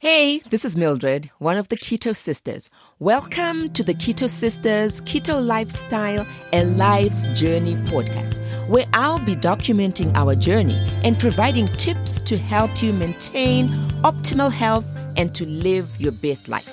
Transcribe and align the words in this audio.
Hey, 0.00 0.38
this 0.48 0.64
is 0.64 0.76
Mildred, 0.76 1.28
one 1.38 1.56
of 1.56 1.70
the 1.70 1.76
Keto 1.76 2.14
Sisters. 2.14 2.70
Welcome 3.00 3.70
to 3.70 3.82
the 3.82 3.94
Keto 3.94 4.30
Sisters 4.30 5.00
Keto 5.00 5.44
Lifestyle 5.44 6.24
and 6.52 6.78
Life's 6.78 7.26
Journey 7.32 7.74
podcast, 7.74 8.38
where 8.68 8.86
I'll 8.92 9.18
be 9.18 9.34
documenting 9.34 10.14
our 10.14 10.36
journey 10.36 10.78
and 11.02 11.18
providing 11.18 11.66
tips 11.66 12.20
to 12.20 12.38
help 12.38 12.80
you 12.80 12.92
maintain 12.92 13.70
optimal 14.04 14.52
health 14.52 14.86
and 15.16 15.34
to 15.34 15.44
live 15.44 15.88
your 16.00 16.12
best 16.12 16.46
life. 16.46 16.68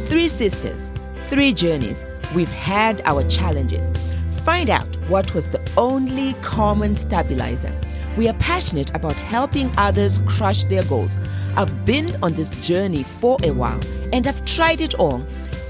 Three 0.00 0.28
sisters, 0.28 0.92
three 1.28 1.54
journeys. 1.54 2.04
We've 2.34 2.46
had 2.50 3.00
our 3.06 3.26
challenges. 3.30 3.90
Find 4.44 4.68
out 4.68 4.96
what 5.08 5.32
was 5.32 5.46
the 5.46 5.66
only 5.78 6.34
common 6.42 6.94
stabilizer 6.96 7.72
we 8.16 8.28
are 8.28 8.34
passionate 8.34 8.94
about 8.94 9.14
helping 9.14 9.70
others 9.76 10.18
crush 10.26 10.64
their 10.64 10.82
goals. 10.84 11.18
I've 11.56 11.84
been 11.84 12.08
on 12.22 12.32
this 12.32 12.50
journey 12.60 13.02
for 13.02 13.36
a 13.42 13.50
while 13.50 13.80
and 14.12 14.26
I've 14.26 14.44
tried 14.44 14.80
it 14.80 14.94
all. 14.94 15.22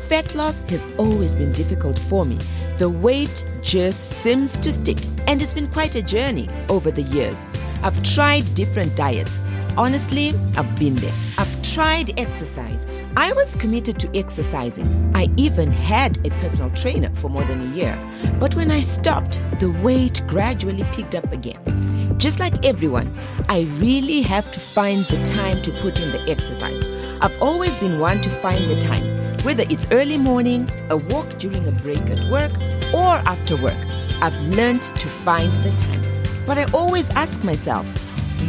Fat 0.09 0.35
loss 0.35 0.61
has 0.69 0.87
always 0.99 1.35
been 1.35 1.53
difficult 1.53 1.99
for 1.99 2.25
me. 2.25 2.39
The 2.79 2.89
weight 2.89 3.45
just 3.63 4.23
seems 4.23 4.57
to 4.59 4.71
stick, 4.71 4.99
and 5.27 5.43
it's 5.43 5.55
been 5.55 5.67
quite 5.73 5.95
a 5.95 6.03
journey 6.03 6.49
over 6.69 6.91
the 6.91 7.03
years. 7.03 7.45
I've 7.83 8.01
tried 8.03 8.55
different 8.55 8.95
diets. 8.95 9.39
Honestly, 9.77 10.33
I've 10.57 10.77
been 10.79 10.95
there. 10.97 11.15
I've 11.39 11.63
tried 11.63 12.19
exercise. 12.21 12.87
I 13.17 13.33
was 13.33 13.57
committed 13.57 13.99
to 14.01 14.17
exercising. 14.17 15.11
I 15.15 15.29
even 15.37 15.73
had 15.73 16.25
a 16.27 16.31
personal 16.43 16.71
trainer 16.71 17.11
for 17.15 17.29
more 17.29 17.45
than 17.45 17.73
a 17.73 17.75
year. 17.75 17.99
But 18.39 18.55
when 18.55 18.71
I 18.71 18.83
stopped, 18.83 19.41
the 19.59 19.71
weight 19.83 20.23
gradually 20.27 20.85
picked 20.93 21.15
up 21.15 21.33
again. 21.33 21.76
Just 22.19 22.41
like 22.41 22.65
everyone, 22.65 23.15
I 23.49 23.63
really 23.79 24.23
have 24.23 24.51
to 24.53 24.59
find 24.59 25.05
the 25.05 25.23
time 25.23 25.61
to 25.63 25.71
put 25.71 26.01
in 26.01 26.13
the 26.13 26.31
exercise. 26.31 26.89
I've 27.21 27.41
always 27.43 27.77
been 27.79 28.01
one 28.01 28.21
to 28.23 28.31
find 28.41 28.71
the 28.71 28.79
time, 28.79 29.05
whether 29.45 29.65
it's 29.69 29.87
early 29.91 30.17
morning, 30.17 30.69
a 30.89 30.97
walk 30.97 31.39
during 31.39 31.67
a 31.69 31.73
break 31.73 32.01
at 32.09 32.31
work, 32.31 32.53
or 32.95 33.17
after 33.29 33.57
work. 33.57 33.77
I've 34.23 34.41
learned 34.57 34.83
to 34.83 35.09
find 35.09 35.53
the 35.57 35.71
time. 35.77 36.03
But 36.47 36.57
I 36.57 36.65
always 36.73 37.11
ask 37.11 37.45
myself, 37.45 37.87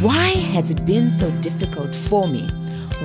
why 0.00 0.28
has 0.28 0.70
it 0.70 0.86
been 0.86 1.10
so 1.10 1.30
difficult 1.42 1.94
for 1.94 2.26
me? 2.26 2.48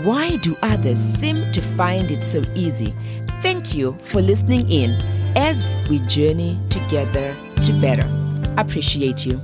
Why 0.03 0.37
do 0.37 0.55
others 0.61 0.99
seem 0.99 1.51
to 1.51 1.61
find 1.61 2.09
it 2.09 2.23
so 2.23 2.41
easy? 2.55 2.95
Thank 3.41 3.75
you 3.75 3.97
for 4.03 4.21
listening 4.21 4.69
in 4.71 4.91
as 5.35 5.75
we 5.89 5.99
journey 5.99 6.57
together 6.69 7.35
to 7.63 7.73
better. 7.81 8.09
Appreciate 8.57 9.25
you. 9.25 9.41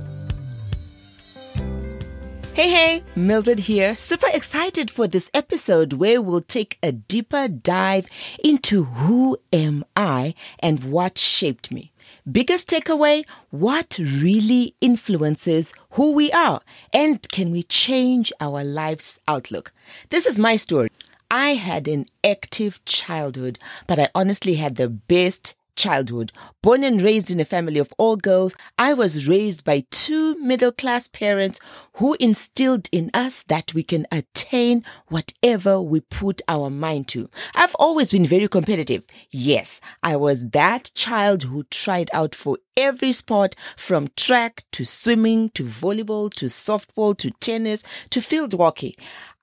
Hey, 2.52 2.68
hey, 2.68 3.04
Mildred 3.14 3.60
here. 3.60 3.94
Super 3.96 4.26
excited 4.34 4.90
for 4.90 5.06
this 5.06 5.30
episode 5.32 5.94
where 5.94 6.20
we'll 6.20 6.40
take 6.42 6.78
a 6.82 6.90
deeper 6.90 7.46
dive 7.46 8.08
into 8.42 8.84
who 8.84 9.38
am 9.52 9.84
I 9.94 10.34
and 10.58 10.82
what 10.82 11.16
shaped 11.16 11.70
me. 11.70 11.92
Biggest 12.30 12.68
takeaway 12.68 13.24
what 13.50 13.98
really 13.98 14.74
influences 14.80 15.72
who 15.90 16.12
we 16.12 16.32
are 16.32 16.60
and 16.92 17.26
can 17.30 17.52
we 17.52 17.62
change 17.62 18.32
our 18.40 18.64
life's 18.64 19.20
outlook? 19.28 19.72
This 20.10 20.26
is 20.26 20.36
my 20.38 20.56
story. 20.56 20.90
I 21.30 21.50
had 21.54 21.86
an 21.86 22.06
active 22.24 22.84
childhood, 22.84 23.60
but 23.86 24.00
I 24.00 24.08
honestly 24.12 24.56
had 24.56 24.74
the 24.74 24.88
best 24.88 25.54
childhood. 25.76 26.32
Born 26.62 26.84
and 26.84 27.00
raised 27.00 27.30
in 27.30 27.40
a 27.40 27.44
family 27.44 27.78
of 27.78 27.92
all 27.98 28.16
girls, 28.16 28.54
I 28.78 28.94
was 28.94 29.28
raised 29.28 29.64
by 29.64 29.84
two 29.90 30.34
middle 30.40 30.72
class 30.72 31.06
parents 31.06 31.60
who 31.94 32.16
instilled 32.20 32.88
in 32.92 33.10
us 33.14 33.42
that 33.48 33.74
we 33.74 33.82
can 33.82 34.06
attain 34.10 34.84
whatever 35.08 35.80
we 35.80 36.00
put 36.00 36.42
our 36.48 36.70
mind 36.70 37.08
to. 37.08 37.28
I've 37.54 37.74
always 37.76 38.10
been 38.10 38.26
very 38.26 38.48
competitive. 38.48 39.04
Yes, 39.30 39.80
I 40.02 40.16
was 40.16 40.50
that 40.50 40.90
child 40.94 41.44
who 41.44 41.64
tried 41.64 42.10
out 42.12 42.34
for 42.34 42.58
every 42.76 43.12
sport 43.12 43.54
from 43.76 44.08
track 44.16 44.64
to 44.72 44.84
swimming 44.84 45.50
to 45.50 45.64
volleyball 45.64 46.30
to 46.34 46.46
softball 46.46 47.16
to 47.18 47.30
tennis 47.32 47.82
to 48.10 48.20
field 48.20 48.54
hockey. 48.54 48.96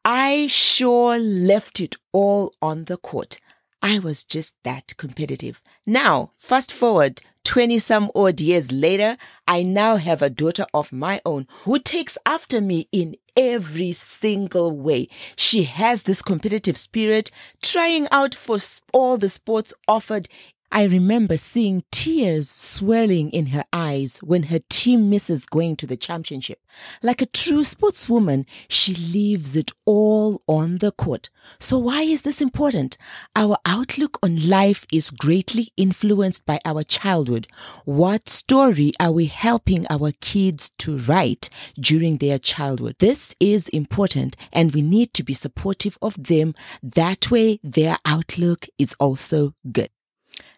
I 0.04 0.48
sure 0.48 1.18
left 1.18 1.82
it 1.82 1.98
all 2.14 2.54
on 2.62 2.86
the 2.86 2.96
court. 2.98 3.40
I 3.88 4.00
was 4.00 4.26
just 4.26 4.62
that 4.64 4.98
competitive. 4.98 5.62
Now, 5.86 6.32
fast 6.38 6.74
forward 6.74 7.22
20 7.46 7.80
some 7.80 8.12
odd 8.14 8.42
years 8.42 8.70
later, 8.70 9.16
I 9.48 9.64
now 9.64 9.96
have 9.96 10.22
a 10.22 10.30
daughter 10.30 10.66
of 10.74 10.92
my 10.92 11.22
own 11.26 11.48
who 11.64 11.80
takes 11.80 12.18
after 12.26 12.60
me 12.60 12.90
in 12.92 13.16
every 13.38 13.94
single 13.94 14.76
way. 14.76 15.08
She 15.38 15.64
has 15.64 16.02
this 16.02 16.22
competitive 16.22 16.76
spirit, 16.76 17.32
trying 17.62 18.10
out 18.12 18.36
for 18.36 18.58
all 18.92 19.18
the 19.18 19.30
sports 19.30 19.74
offered 19.88 20.28
I 20.70 20.84
remember 20.84 21.38
seeing 21.38 21.84
tears 21.92 22.50
swirling 22.50 23.32
in 23.32 23.48
her 23.48 23.64
eyes 23.72 24.20
when 24.20 24.44
her 24.44 24.60
team 24.70 25.10
misses 25.10 25.46
going 25.46 25.78
to 25.78 25.88
the 25.88 25.96
championship. 25.96 26.60
Like 27.02 27.22
a 27.22 27.26
true 27.26 27.64
sportswoman, 27.64 28.46
she 28.68 28.94
leaves 28.94 29.56
it 29.56 29.72
all 29.86 30.42
on 30.46 30.80
the 30.80 30.92
court. 30.92 31.30
So 31.58 31.78
why 31.78 32.02
is 32.02 32.24
this 32.24 32.42
important? 32.42 32.98
Our 33.36 33.58
outlook 33.66 34.20
on 34.22 34.50
life 34.50 34.86
is 34.92 35.10
greatly 35.10 35.72
influenced 35.78 36.46
by 36.46 36.60
our 36.66 36.84
childhood. 36.84 37.48
What 37.86 38.28
story 38.28 38.92
are 39.00 39.14
we 39.14 39.26
helping 39.26 39.88
our 39.90 40.12
kids 40.20 40.72
to 40.80 40.98
write 40.98 41.50
during 41.80 42.18
their 42.18 42.38
childhood? 42.38 42.98
This 43.00 43.34
is 43.40 43.70
important 43.70 44.36
and 44.52 44.74
we 44.74 44.82
need 44.82 45.14
to 45.14 45.24
be 45.24 45.34
supportive 45.34 45.98
of 46.02 46.22
them. 46.22 46.54
That 46.84 47.32
way 47.32 47.60
their 47.64 47.98
outlook 48.06 48.68
is 48.78 48.94
also 49.00 49.54
good. 49.72 49.90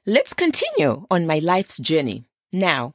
Let's 0.06 0.34
continue 0.34 1.06
on 1.10 1.28
my 1.28 1.40
life's 1.40 1.78
journey. 1.78 2.26
Now, 2.52 2.94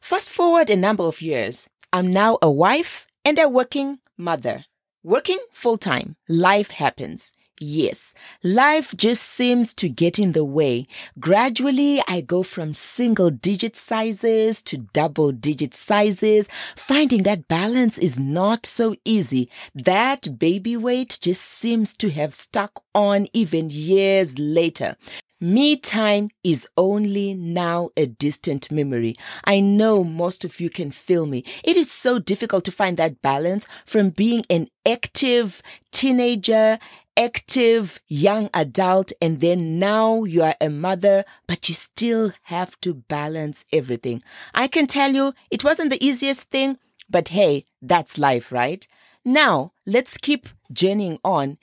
fast 0.00 0.30
forward 0.30 0.70
a 0.70 0.76
number 0.76 1.04
of 1.04 1.22
years. 1.22 1.68
I'm 1.92 2.10
now 2.10 2.38
a 2.42 2.50
wife 2.50 3.06
and 3.24 3.38
a 3.38 3.48
working 3.48 3.98
mother. 4.16 4.64
Working 5.02 5.38
full 5.52 5.78
time. 5.78 6.16
Life 6.28 6.70
happens. 6.70 7.32
Yes, 7.58 8.12
life 8.42 8.94
just 8.94 9.22
seems 9.22 9.72
to 9.76 9.88
get 9.88 10.18
in 10.18 10.32
the 10.32 10.44
way. 10.44 10.86
Gradually, 11.18 12.02
I 12.06 12.20
go 12.20 12.42
from 12.42 12.74
single 12.74 13.30
digit 13.30 13.76
sizes 13.76 14.62
to 14.64 14.76
double 14.92 15.32
digit 15.32 15.72
sizes, 15.72 16.50
finding 16.76 17.22
that 17.22 17.48
balance 17.48 17.96
is 17.96 18.18
not 18.18 18.66
so 18.66 18.94
easy. 19.06 19.48
That 19.74 20.38
baby 20.38 20.76
weight 20.76 21.18
just 21.22 21.42
seems 21.42 21.96
to 21.96 22.10
have 22.10 22.34
stuck 22.34 22.82
on 22.94 23.26
even 23.32 23.70
years 23.70 24.38
later. 24.38 24.96
Me 25.40 25.76
time 25.76 26.30
is 26.42 26.66
only 26.78 27.34
now 27.34 27.90
a 27.94 28.06
distant 28.06 28.70
memory. 28.70 29.14
I 29.44 29.60
know 29.60 30.02
most 30.02 30.46
of 30.46 30.60
you 30.60 30.70
can 30.70 30.90
feel 30.90 31.26
me. 31.26 31.44
It 31.62 31.76
is 31.76 31.92
so 31.92 32.18
difficult 32.18 32.64
to 32.64 32.72
find 32.72 32.96
that 32.96 33.20
balance 33.20 33.66
from 33.84 34.10
being 34.10 34.46
an 34.48 34.68
active 34.88 35.62
teenager, 35.92 36.78
active 37.18 38.00
young 38.08 38.48
adult, 38.54 39.12
and 39.20 39.40
then 39.42 39.78
now 39.78 40.24
you 40.24 40.42
are 40.42 40.56
a 40.58 40.70
mother, 40.70 41.26
but 41.46 41.68
you 41.68 41.74
still 41.74 42.32
have 42.44 42.80
to 42.80 42.94
balance 42.94 43.66
everything. 43.70 44.22
I 44.54 44.68
can 44.68 44.86
tell 44.86 45.12
you 45.12 45.34
it 45.50 45.62
wasn't 45.62 45.90
the 45.90 46.02
easiest 46.02 46.44
thing, 46.44 46.78
but 47.10 47.28
hey, 47.28 47.66
that's 47.82 48.16
life, 48.16 48.50
right? 48.50 48.88
Now, 49.22 49.72
let's 49.84 50.16
keep 50.16 50.48
journeying 50.72 51.18
on. 51.24 51.58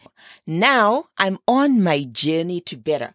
Now, 0.46 1.06
I'm 1.18 1.40
on 1.48 1.82
my 1.82 2.04
journey 2.04 2.60
to 2.60 2.76
better. 2.76 3.14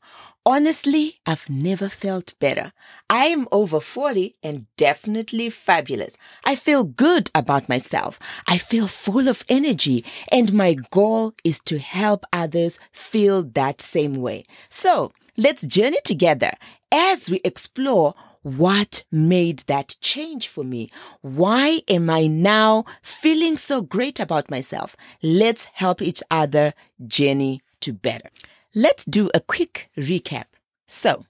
Honestly, 0.51 1.19
I've 1.27 1.51
never 1.51 1.91
felt 1.91 2.33
better. 2.39 2.73
I 3.11 3.27
am 3.27 3.49
over 3.53 3.81
40 3.81 4.35
and 4.43 4.65
definitely 4.79 5.51
fabulous. 5.51 6.17
I 6.43 6.55
feel 6.55 6.85
good 6.85 7.31
about 7.35 7.69
myself. 7.69 8.19
I 8.47 8.57
feel 8.57 8.89
full 8.89 9.29
of 9.29 9.45
energy 9.51 10.07
and 10.33 10.55
my 10.55 10.73
goal 10.91 11.35
is 11.45 11.61
to 11.67 11.79
help 11.79 12.25
others 12.33 12.79
feel 12.93 13.43
that 13.43 13.83
same 13.83 14.15
way. 14.15 14.47
So 14.71 15.13
let's 15.37 15.67
journey 15.67 15.99
together 16.03 16.53
as 16.91 17.31
we 17.31 17.43
explore 17.45 18.15
what 18.41 19.05
made 19.13 19.59
that 19.67 19.97
change 20.01 20.49
for 20.49 20.65
me? 20.65 20.91
Why 21.21 21.83
am 21.89 22.09
I 22.09 22.27
now 22.27 22.87
feeling 23.03 23.59
so 23.59 23.83
great 23.83 24.19
about 24.19 24.51
myself? 24.51 24.97
Let's 25.23 25.67
help 25.67 26.01
each 26.01 26.23
other 26.31 26.73
journey 27.07 27.61
to 27.81 27.93
better. 27.93 28.31
Let's 28.79 29.05
do 29.05 29.29
a 29.35 29.41
quick 29.41 29.91
recap. 29.97 30.45
So, 30.87 31.27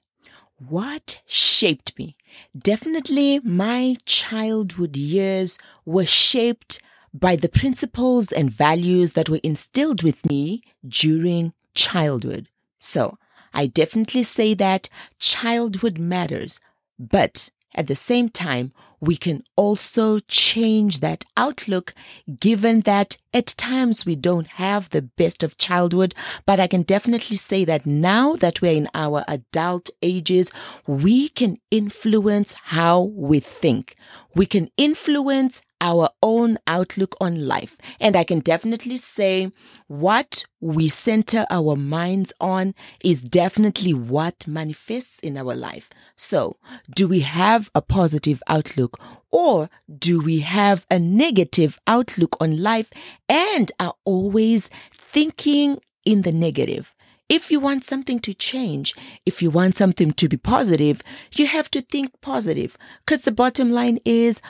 what 0.58 1.22
shaped 1.24 1.98
me? 1.98 2.14
Definitely 2.54 3.38
my 3.38 3.96
childhood 4.04 4.98
years 4.98 5.56
were 5.86 6.04
shaped 6.04 6.82
by 7.14 7.36
the 7.36 7.48
principles 7.48 8.32
and 8.32 8.50
values 8.52 9.14
that 9.14 9.30
were 9.30 9.40
instilled 9.42 10.02
with 10.02 10.28
me 10.28 10.62
during 10.86 11.54
childhood. 11.74 12.50
So, 12.80 13.16
I 13.54 13.66
definitely 13.66 14.24
say 14.24 14.52
that 14.52 14.90
childhood 15.18 15.96
matters, 15.98 16.60
but 16.98 17.48
at 17.74 17.86
the 17.86 17.94
same 17.94 18.28
time, 18.28 18.72
we 19.00 19.16
can 19.16 19.44
also 19.56 20.18
change 20.20 21.00
that 21.00 21.24
outlook 21.36 21.94
given 22.40 22.80
that 22.80 23.16
at 23.32 23.46
times 23.46 24.04
we 24.04 24.16
don't 24.16 24.48
have 24.48 24.90
the 24.90 25.02
best 25.02 25.42
of 25.42 25.58
childhood. 25.58 26.14
But 26.46 26.58
I 26.58 26.66
can 26.66 26.82
definitely 26.82 27.36
say 27.36 27.64
that 27.64 27.86
now 27.86 28.34
that 28.36 28.60
we're 28.60 28.76
in 28.76 28.88
our 28.94 29.24
adult 29.28 29.90
ages, 30.02 30.50
we 30.86 31.28
can 31.28 31.58
influence 31.70 32.54
how 32.54 33.02
we 33.14 33.38
think. 33.38 33.94
We 34.34 34.46
can 34.46 34.70
influence 34.76 35.62
our 35.80 36.10
own 36.22 36.58
outlook 36.66 37.16
on 37.20 37.46
life. 37.46 37.76
And 38.00 38.16
I 38.16 38.24
can 38.24 38.40
definitely 38.40 38.96
say 38.96 39.52
what 39.86 40.44
we 40.60 40.88
center 40.88 41.46
our 41.50 41.76
minds 41.76 42.32
on 42.40 42.74
is 43.04 43.22
definitely 43.22 43.94
what 43.94 44.46
manifests 44.46 45.18
in 45.20 45.36
our 45.36 45.54
life. 45.54 45.88
So 46.16 46.56
do 46.94 47.06
we 47.06 47.20
have 47.20 47.70
a 47.74 47.82
positive 47.82 48.42
outlook 48.48 49.00
or 49.30 49.70
do 49.98 50.20
we 50.20 50.40
have 50.40 50.86
a 50.90 50.98
negative 50.98 51.78
outlook 51.86 52.36
on 52.40 52.62
life 52.62 52.90
and 53.28 53.70
are 53.78 53.94
always 54.04 54.70
thinking 54.96 55.80
in 56.04 56.22
the 56.22 56.32
negative? 56.32 56.94
If 57.28 57.50
you 57.50 57.60
want 57.60 57.84
something 57.84 58.20
to 58.20 58.32
change, 58.32 58.94
if 59.26 59.42
you 59.42 59.50
want 59.50 59.76
something 59.76 60.12
to 60.12 60.28
be 60.28 60.38
positive, 60.38 61.02
you 61.36 61.46
have 61.46 61.70
to 61.72 61.82
think 61.82 62.18
positive. 62.22 62.78
Cause 63.06 63.22
the 63.22 63.32
bottom 63.32 63.70
line 63.70 63.98
is 64.06 64.40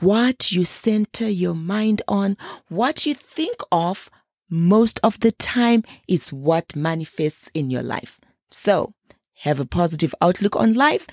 what 0.00 0.52
you 0.52 0.64
center 0.64 1.28
your 1.28 1.54
mind 1.54 2.02
on, 2.08 2.36
what 2.68 3.06
you 3.06 3.14
think 3.14 3.56
of 3.72 4.10
most 4.48 5.00
of 5.02 5.20
the 5.20 5.32
time 5.32 5.82
is 6.06 6.32
what 6.32 6.76
manifests 6.76 7.50
in 7.54 7.70
your 7.70 7.82
life. 7.82 8.20
So 8.48 8.94
have 9.40 9.60
a 9.60 9.66
positive 9.66 10.14
outlook 10.20 10.56
on 10.56 10.74
life 10.74 11.06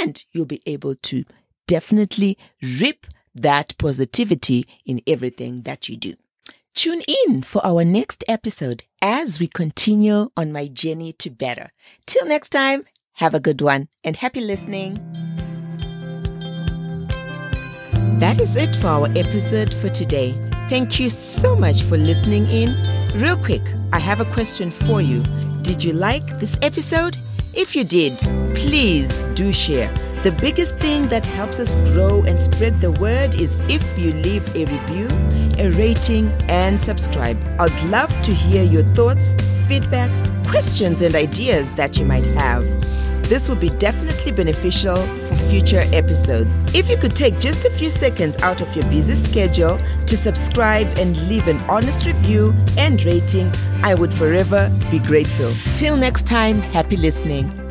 and 0.00 0.22
you'll 0.32 0.46
be 0.46 0.62
able 0.66 0.94
to 0.94 1.24
definitely 1.66 2.38
reap 2.80 3.06
that 3.34 3.76
positivity 3.78 4.66
in 4.84 5.00
everything 5.06 5.62
that 5.62 5.88
you 5.88 5.96
do. 5.96 6.14
Tune 6.74 7.02
in 7.26 7.42
for 7.42 7.64
our 7.64 7.84
next 7.84 8.24
episode 8.28 8.84
as 9.00 9.38
we 9.38 9.46
continue 9.46 10.30
on 10.36 10.52
my 10.52 10.66
journey 10.66 11.12
to 11.14 11.30
better. 11.30 11.70
Till 12.06 12.26
next 12.26 12.50
time, 12.50 12.84
have 13.14 13.34
a 13.34 13.40
good 13.40 13.60
one 13.60 13.88
and 14.02 14.16
happy 14.16 14.40
listening. 14.40 15.23
That 18.20 18.40
is 18.40 18.54
it 18.54 18.76
for 18.76 18.86
our 18.86 19.08
episode 19.16 19.74
for 19.74 19.88
today. 19.88 20.34
Thank 20.68 21.00
you 21.00 21.10
so 21.10 21.56
much 21.56 21.82
for 21.82 21.98
listening 21.98 22.46
in. 22.48 22.70
Real 23.20 23.36
quick, 23.36 23.62
I 23.92 23.98
have 23.98 24.20
a 24.20 24.24
question 24.32 24.70
for 24.70 25.02
you. 25.02 25.20
Did 25.62 25.82
you 25.82 25.92
like 25.92 26.38
this 26.38 26.56
episode? 26.62 27.16
If 27.54 27.74
you 27.74 27.82
did, 27.82 28.16
please 28.54 29.20
do 29.34 29.52
share. 29.52 29.92
The 30.22 30.30
biggest 30.30 30.76
thing 30.76 31.02
that 31.08 31.26
helps 31.26 31.58
us 31.58 31.74
grow 31.92 32.22
and 32.22 32.40
spread 32.40 32.80
the 32.80 32.92
word 32.92 33.34
is 33.34 33.60
if 33.68 33.82
you 33.98 34.12
leave 34.12 34.48
a 34.54 34.64
review, 34.64 35.08
a 35.58 35.70
rating, 35.70 36.32
and 36.48 36.80
subscribe. 36.80 37.36
I'd 37.58 37.84
love 37.90 38.10
to 38.22 38.32
hear 38.32 38.62
your 38.62 38.84
thoughts, 38.84 39.34
feedback, 39.66 40.10
questions, 40.46 41.02
and 41.02 41.16
ideas 41.16 41.72
that 41.72 41.98
you 41.98 42.06
might 42.06 42.26
have. 42.26 42.64
This 43.34 43.48
will 43.48 43.56
be 43.56 43.70
definitely 43.70 44.30
beneficial 44.30 44.94
for 44.96 45.34
future 45.50 45.82
episodes. 45.92 46.54
If 46.72 46.88
you 46.88 46.96
could 46.96 47.16
take 47.16 47.40
just 47.40 47.64
a 47.64 47.70
few 47.70 47.90
seconds 47.90 48.40
out 48.42 48.60
of 48.60 48.72
your 48.76 48.88
busy 48.88 49.16
schedule 49.16 49.76
to 50.06 50.16
subscribe 50.16 50.86
and 50.98 51.16
leave 51.28 51.48
an 51.48 51.60
honest 51.62 52.06
review 52.06 52.54
and 52.78 53.04
rating, 53.04 53.50
I 53.82 53.96
would 53.96 54.14
forever 54.14 54.70
be 54.88 55.00
grateful. 55.00 55.52
Till 55.72 55.96
next 55.96 56.28
time, 56.28 56.60
happy 56.60 56.96
listening. 56.96 57.63